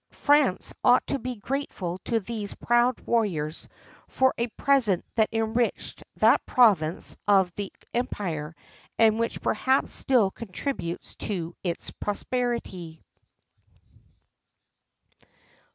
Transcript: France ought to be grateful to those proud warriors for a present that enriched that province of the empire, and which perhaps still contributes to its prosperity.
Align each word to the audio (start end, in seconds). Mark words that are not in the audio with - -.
France 0.13 0.73
ought 0.83 1.05
to 1.05 1.19
be 1.19 1.35
grateful 1.35 1.99
to 2.05 2.19
those 2.19 2.55
proud 2.55 2.99
warriors 3.01 3.69
for 4.07 4.33
a 4.35 4.47
present 4.47 5.05
that 5.13 5.29
enriched 5.31 6.03
that 6.17 6.43
province 6.47 7.15
of 7.27 7.53
the 7.53 7.71
empire, 7.93 8.55
and 8.97 9.19
which 9.19 9.43
perhaps 9.43 9.91
still 9.91 10.31
contributes 10.31 11.13
to 11.17 11.55
its 11.63 11.91
prosperity. 11.91 13.03